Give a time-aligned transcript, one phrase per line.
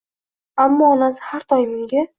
[0.65, 2.09] Ammo onasi har doim unga